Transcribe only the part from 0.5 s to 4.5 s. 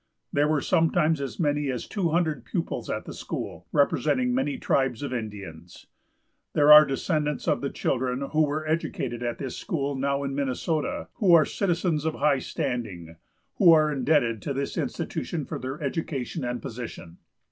sometimes as many as two hundred pupils at the school, representing